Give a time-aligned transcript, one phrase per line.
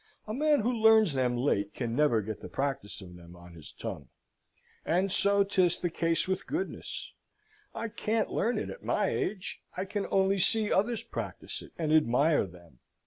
[0.25, 3.71] A man who learns them late can never get the practice of them on his
[3.71, 4.09] tongue.
[4.83, 7.11] And so 'tis the case with goodness,
[7.75, 9.61] I can't learn it at my age.
[9.77, 12.79] I can only see others practise it, and admire them.